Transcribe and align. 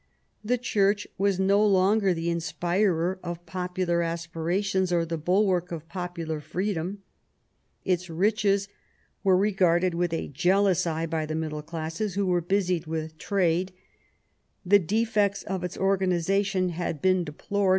The 0.43 0.57
Church 0.57 1.05
was 1.19 1.39
no 1.39 1.63
longer 1.63 2.11
the 2.11 2.31
inspirer 2.31 3.19
of 3.21 3.45
popular 3.45 4.01
aspirations 4.01 4.91
or 4.91 5.05
the 5.05 5.15
bulwark 5.15 5.71
of 5.71 5.87
popular 5.87 6.39
freedom. 6.41 7.03
Its 7.85 8.09
riches 8.09 8.67
were 9.23 9.37
regarded 9.37 9.93
with 9.93 10.11
a 10.11 10.29
jealous 10.29 10.87
eye 10.87 11.05
by 11.05 11.27
the 11.27 11.35
middle 11.35 11.61
classes, 11.61 12.15
who 12.15 12.25
were 12.25 12.41
busied 12.41 12.87
with 12.87 13.19
trade; 13.19 13.73
the 14.65 14.79
defects 14.79 15.43
of 15.43 15.63
its 15.63 15.77
organisation 15.77 16.69
had 16.69 16.99
been 16.99 17.19
deplored 17.19 17.19
/' 17.19 17.19
128 17.19 17.35
THOMAS 17.35 17.51
WOLSEY 17.51 17.67
chap. 17.67 17.69